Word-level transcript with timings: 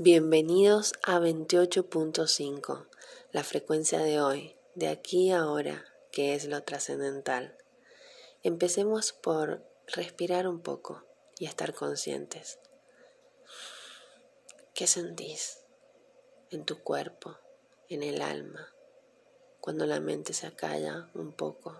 Bienvenidos 0.00 0.92
a 1.02 1.18
28.5, 1.18 2.86
la 3.32 3.42
frecuencia 3.42 3.98
de 3.98 4.20
hoy, 4.20 4.56
de 4.76 4.86
aquí 4.86 5.32
a 5.32 5.40
ahora, 5.40 5.86
que 6.12 6.34
es 6.34 6.44
lo 6.44 6.62
trascendental. 6.62 7.58
Empecemos 8.44 9.12
por 9.12 9.68
respirar 9.88 10.46
un 10.46 10.62
poco 10.62 11.04
y 11.40 11.46
estar 11.46 11.74
conscientes. 11.74 12.60
¿Qué 14.72 14.86
sentís 14.86 15.64
en 16.50 16.64
tu 16.64 16.80
cuerpo, 16.84 17.36
en 17.88 18.04
el 18.04 18.22
alma, 18.22 18.72
cuando 19.60 19.84
la 19.84 19.98
mente 19.98 20.32
se 20.32 20.46
acalla 20.46 21.10
un 21.14 21.32
poco? 21.32 21.76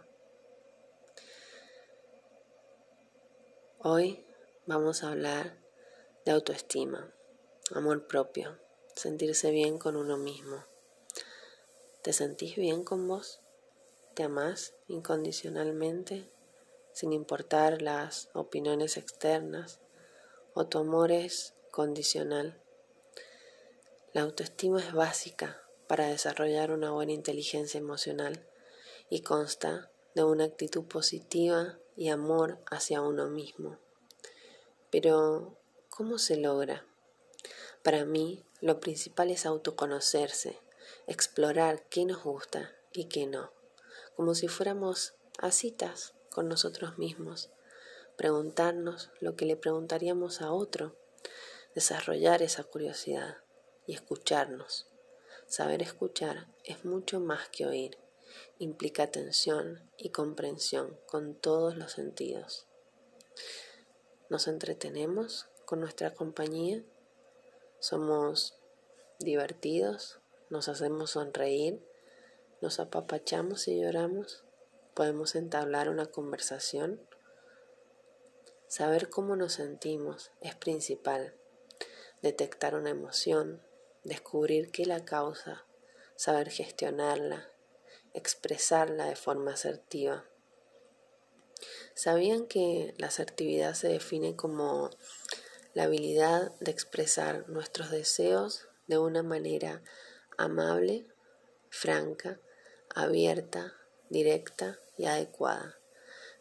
Hoy 3.78 4.26
vamos 4.66 5.04
a 5.04 5.12
hablar 5.12 5.62
de 6.24 6.32
autoestima 6.32 7.14
amor 7.76 8.06
propio, 8.06 8.58
sentirse 8.94 9.50
bien 9.50 9.78
con 9.78 9.96
uno 9.96 10.16
mismo. 10.16 10.64
¿Te 12.02 12.12
sentís 12.12 12.56
bien 12.56 12.84
con 12.84 13.06
vos? 13.06 13.40
¿Te 14.14 14.22
amás 14.22 14.74
incondicionalmente, 14.86 16.30
sin 16.92 17.12
importar 17.12 17.82
las 17.82 18.30
opiniones 18.32 18.96
externas? 18.96 19.80
¿O 20.54 20.66
tu 20.66 20.78
amor 20.78 21.12
es 21.12 21.54
condicional? 21.70 22.60
La 24.14 24.22
autoestima 24.22 24.80
es 24.80 24.92
básica 24.92 25.62
para 25.86 26.08
desarrollar 26.08 26.72
una 26.72 26.90
buena 26.90 27.12
inteligencia 27.12 27.78
emocional 27.78 28.48
y 29.10 29.20
consta 29.20 29.90
de 30.14 30.24
una 30.24 30.44
actitud 30.44 30.84
positiva 30.84 31.78
y 31.94 32.08
amor 32.08 32.58
hacia 32.70 33.02
uno 33.02 33.28
mismo. 33.28 33.78
Pero, 34.90 35.58
¿cómo 35.90 36.18
se 36.18 36.36
logra? 36.36 36.87
Para 37.82 38.04
mí, 38.04 38.44
lo 38.60 38.80
principal 38.80 39.30
es 39.30 39.46
autoconocerse, 39.46 40.58
explorar 41.06 41.88
qué 41.88 42.04
nos 42.04 42.22
gusta 42.22 42.74
y 42.92 43.04
qué 43.06 43.26
no, 43.26 43.52
como 44.16 44.34
si 44.34 44.48
fuéramos 44.48 45.14
a 45.38 45.52
citas 45.52 46.14
con 46.30 46.48
nosotros 46.48 46.98
mismos, 46.98 47.50
preguntarnos 48.16 49.10
lo 49.20 49.36
que 49.36 49.46
le 49.46 49.56
preguntaríamos 49.56 50.42
a 50.42 50.52
otro, 50.52 50.96
desarrollar 51.74 52.42
esa 52.42 52.64
curiosidad 52.64 53.38
y 53.86 53.94
escucharnos. 53.94 54.88
Saber 55.46 55.80
escuchar 55.80 56.48
es 56.64 56.84
mucho 56.84 57.20
más 57.20 57.48
que 57.48 57.64
oír, 57.64 57.96
implica 58.58 59.04
atención 59.04 59.88
y 59.96 60.10
comprensión 60.10 60.98
con 61.06 61.34
todos 61.34 61.76
los 61.76 61.92
sentidos. 61.92 62.66
¿Nos 64.28 64.48
entretenemos 64.48 65.46
con 65.64 65.80
nuestra 65.80 66.12
compañía? 66.12 66.82
Somos 67.80 68.58
divertidos, 69.20 70.18
nos 70.50 70.68
hacemos 70.68 71.12
sonreír, 71.12 71.80
nos 72.60 72.80
apapachamos 72.80 73.68
y 73.68 73.80
lloramos, 73.80 74.42
podemos 74.94 75.36
entablar 75.36 75.88
una 75.88 76.06
conversación. 76.06 77.00
Saber 78.66 79.10
cómo 79.10 79.36
nos 79.36 79.52
sentimos 79.52 80.32
es 80.40 80.56
principal. 80.56 81.36
Detectar 82.20 82.74
una 82.74 82.90
emoción, 82.90 83.62
descubrir 84.02 84.72
qué 84.72 84.84
la 84.84 85.04
causa, 85.04 85.64
saber 86.16 86.50
gestionarla, 86.50 87.48
expresarla 88.12 89.06
de 89.06 89.14
forma 89.14 89.52
asertiva. 89.52 90.24
¿Sabían 91.94 92.46
que 92.46 92.94
la 92.98 93.06
asertividad 93.06 93.74
se 93.74 93.86
define 93.86 94.34
como 94.34 94.90
la 95.78 95.84
habilidad 95.84 96.50
de 96.58 96.72
expresar 96.72 97.48
nuestros 97.48 97.92
deseos 97.92 98.66
de 98.88 98.98
una 98.98 99.22
manera 99.22 99.84
amable, 100.36 101.06
franca, 101.70 102.40
abierta, 102.92 103.74
directa 104.10 104.80
y 104.96 105.04
adecuada, 105.06 105.78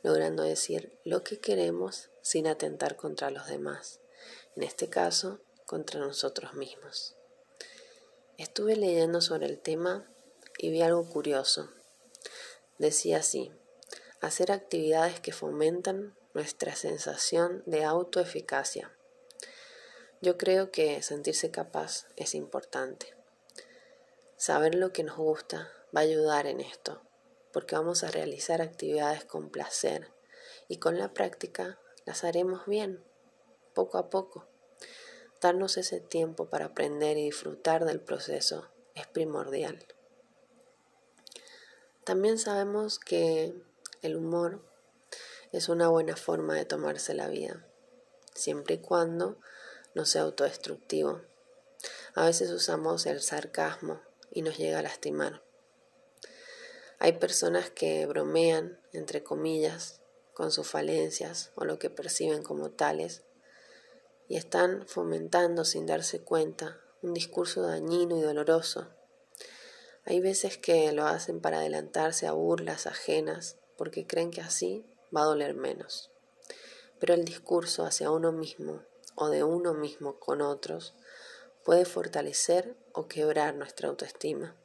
logrando 0.02 0.42
decir 0.42 0.98
lo 1.06 1.24
que 1.24 1.40
queremos 1.40 2.10
sin 2.24 2.48
atentar 2.48 2.96
contra 2.96 3.30
los 3.30 3.46
demás, 3.46 4.00
en 4.56 4.64
este 4.64 4.90
caso 4.90 5.40
contra 5.68 6.00
nosotros 6.00 6.56
mismos. 6.56 7.16
Estuve 8.40 8.76
leyendo 8.76 9.22
sobre 9.22 9.46
el 9.46 9.60
tema 9.60 10.12
y 10.58 10.72
vi 10.72 10.82
algo 10.82 11.08
curioso. 11.08 11.70
Decía 12.80 13.18
así, 13.18 13.52
hacer 14.20 14.52
actividades 14.52 15.20
que 15.20 15.32
fomentan 15.32 16.18
nuestra 16.34 16.76
sensación 16.76 17.62
de 17.68 17.84
autoeficacia 17.84 18.97
yo 20.22 20.38
creo 20.38 20.72
que 20.72 21.02
sentirse 21.02 21.52
capaz 21.52 22.08
es 22.16 22.34
importante. 22.34 23.16
Saber 24.36 24.76
lo 24.76 24.92
que 24.92 25.04
nos 25.04 25.18
gusta 25.18 25.72
va 25.96 26.02
a 26.02 26.04
ayudar 26.04 26.48
en 26.48 26.62
esto, 26.62 27.02
porque 27.52 27.76
vamos 27.76 28.04
a 28.04 28.12
realizar 28.12 28.62
actividades 28.62 29.26
con 29.26 29.50
placer 29.50 30.12
y 30.68 30.78
con 30.78 30.98
la 30.98 31.14
práctica 31.14 31.80
las 32.06 32.24
haremos 32.24 32.66
bien, 32.66 33.04
poco 33.74 33.98
a 33.98 34.10
poco. 34.10 34.48
Darnos 35.42 35.78
ese 35.78 36.00
tiempo 36.00 36.50
para 36.50 36.66
aprender 36.66 37.18
y 37.18 37.26
disfrutar 37.26 37.86
del 37.86 38.00
proceso 38.00 38.68
es 38.96 39.06
primordial. 39.08 39.86
También 42.04 42.40
sabemos 42.40 42.98
que 42.98 43.54
el 44.02 44.16
humor 44.16 44.64
es 45.52 45.70
una 45.70 45.90
buena 45.90 46.16
forma 46.16 46.56
de 46.56 46.66
tomarse 46.66 47.14
la 47.14 47.28
vida, 47.28 47.68
siempre 48.34 48.76
y 48.76 48.78
cuando 48.80 49.40
no 49.98 50.06
sea 50.06 50.22
autodestructivo. 50.22 51.22
A 52.14 52.26
veces 52.26 52.52
usamos 52.52 53.08
el 53.08 53.20
sarcasmo 53.20 54.00
y 54.32 54.44
nos 54.44 54.58
llega 54.58 54.80
a 54.80 54.84
lastimar. 54.84 55.44
Hay 57.00 57.14
personas 57.14 57.72
que 57.72 58.06
bromean, 58.06 58.80
entre 58.94 59.24
comillas, 59.24 60.02
con 60.34 60.52
sus 60.52 60.68
falencias 60.68 61.52
o 61.56 61.66
lo 61.66 61.80
que 61.80 61.90
perciben 61.90 62.44
como 62.44 62.70
tales 62.70 63.24
y 64.28 64.38
están 64.38 64.88
fomentando 64.88 65.66
sin 65.66 65.88
darse 65.88 66.22
cuenta 66.22 66.80
un 67.02 67.16
discurso 67.16 67.64
dañino 67.64 68.18
y 68.18 68.22
doloroso. 68.22 68.88
Hay 70.06 70.20
veces 70.20 70.60
que 70.60 70.92
lo 70.92 71.08
hacen 71.08 71.42
para 71.42 71.58
adelantarse 71.58 72.28
a 72.28 72.34
burlas 72.34 72.86
ajenas 72.86 73.58
porque 73.78 74.06
creen 74.06 74.30
que 74.30 74.42
así 74.42 74.86
va 75.16 75.22
a 75.22 75.26
doler 75.26 75.56
menos. 75.56 76.12
Pero 77.00 77.16
el 77.16 77.26
discurso 77.26 77.84
hacia 77.84 78.12
uno 78.12 78.32
mismo 78.32 78.84
o 79.20 79.30
de 79.30 79.44
uno 79.44 79.74
mismo 79.74 80.20
con 80.20 80.42
otros 80.42 80.94
puede 81.66 81.86
fortalecer 81.86 82.78
o 82.94 83.08
quebrar 83.08 83.56
nuestra 83.56 83.90
autoestima. 83.90 84.56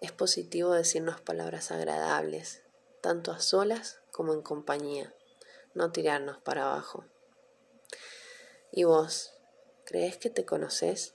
Es 0.00 0.12
positivo 0.12 0.72
decirnos 0.72 1.22
palabras 1.22 1.70
agradables, 1.70 2.62
tanto 3.00 3.32
a 3.32 3.40
solas 3.40 4.00
como 4.12 4.34
en 4.34 4.42
compañía, 4.42 5.14
no 5.74 5.90
tirarnos 5.90 6.38
para 6.38 6.64
abajo. 6.64 7.06
¿Y 8.70 8.84
vos, 8.84 9.32
crees 9.86 10.18
que 10.18 10.28
te 10.28 10.44
conoces? 10.44 11.14